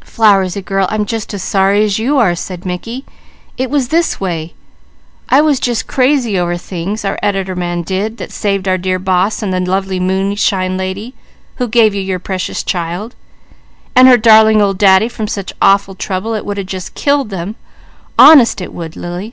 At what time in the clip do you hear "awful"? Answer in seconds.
15.62-15.94